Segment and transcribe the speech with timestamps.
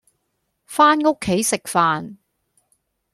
[0.65, 2.15] 返屋企食飯